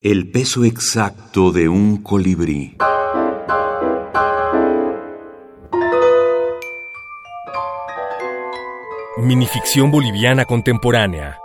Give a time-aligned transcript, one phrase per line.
[0.00, 2.76] El peso exacto de un colibrí.
[9.16, 11.40] Minificción boliviana contemporánea.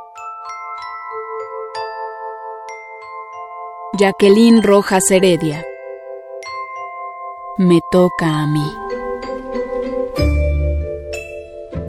[3.97, 5.66] Jacqueline Rojas Heredia.
[7.58, 8.82] Me toca a mí.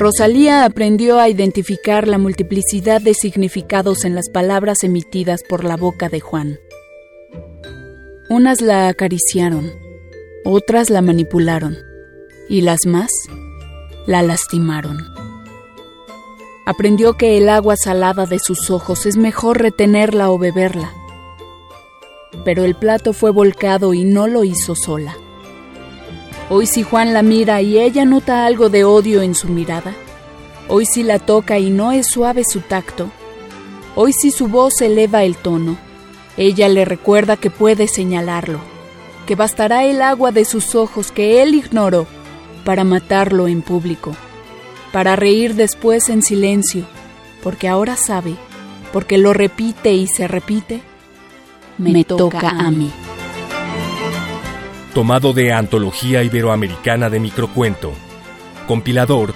[0.05, 6.11] Rosalía aprendió a identificar la multiplicidad de significados en las palabras emitidas por la boca
[6.11, 6.59] de Juan.
[8.29, 9.73] Unas la acariciaron,
[10.45, 11.79] otras la manipularon,
[12.51, 13.11] y las más
[14.05, 14.99] la lastimaron.
[16.67, 20.93] Aprendió que el agua salada de sus ojos es mejor retenerla o beberla.
[22.45, 25.17] Pero el plato fue volcado y no lo hizo sola.
[26.51, 29.95] Hoy si Juan la mira y ella nota algo de odio en su mirada.
[30.69, 33.11] Hoy si la toca y no es suave su tacto.
[33.95, 35.79] Hoy si su voz eleva el tono.
[36.37, 38.59] Ella le recuerda que puede señalarlo,
[39.27, 42.07] que bastará el agua de sus ojos que él ignoró
[42.65, 44.15] para matarlo en público,
[44.93, 46.85] para reír después en silencio,
[47.43, 48.35] porque ahora sabe,
[48.93, 50.83] porque lo repite y se repite,
[51.79, 52.91] me, toca, a mí
[54.95, 57.93] tomado de Antología Iberoamericana de Microcuento.
[58.69, 59.35] Compilador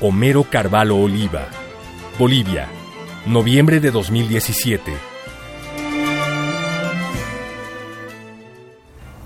[0.00, 1.48] Homero Carvalho Oliva.
[2.16, 2.68] Bolivia,
[3.26, 4.92] noviembre de 2017.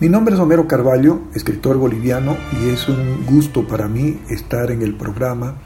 [0.01, 4.81] Mi nombre es Homero Carvalho, escritor boliviano, y es un gusto para mí estar en
[4.81, 5.59] el programa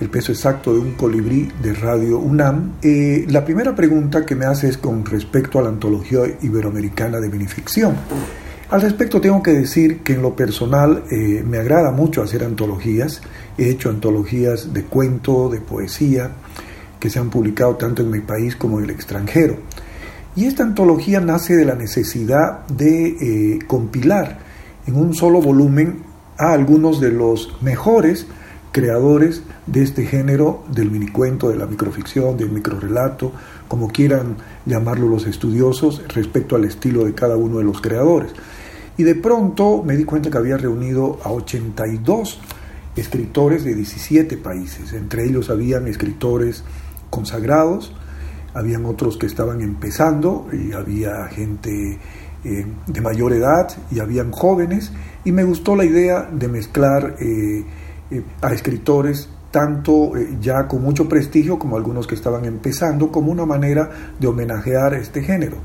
[0.00, 2.76] El peso exacto de un colibrí de Radio UNAM.
[2.80, 7.28] Eh, la primera pregunta que me hace es con respecto a la antología iberoamericana de
[7.28, 7.96] minificción.
[8.70, 13.22] Al respecto tengo que decir que en lo personal eh, me agrada mucho hacer antologías.
[13.56, 16.32] He hecho antologías de cuento, de poesía,
[17.00, 19.56] que se han publicado tanto en mi país como en el extranjero.
[20.36, 24.38] Y esta antología nace de la necesidad de eh, compilar
[24.86, 26.02] en un solo volumen
[26.36, 28.26] a algunos de los mejores
[28.72, 33.32] creadores de este género del minicuento, de la microficción, del microrelato,
[33.66, 34.36] como quieran
[34.66, 38.32] llamarlo los estudiosos, respecto al estilo de cada uno de los creadores.
[38.96, 42.40] Y de pronto me di cuenta que había reunido a 82
[42.96, 44.92] escritores de 17 países.
[44.92, 46.64] Entre ellos habían escritores
[47.10, 47.92] consagrados,
[48.54, 51.98] habían otros que estaban empezando, y había gente
[52.44, 54.92] eh, de mayor edad y habían jóvenes.
[55.24, 57.64] Y me gustó la idea de mezclar eh,
[58.10, 63.46] eh, a escritores tanto ya con mucho prestigio como algunos que estaban empezando, como una
[63.46, 65.56] manera de homenajear este género.